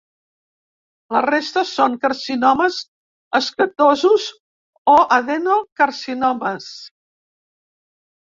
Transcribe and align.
La 1.15 1.19
resta 1.25 1.61
són 1.71 1.97
carcinomes 2.05 2.79
escatosos 3.41 4.25
o 4.95 4.97
adenocarcinomes. 5.19 6.73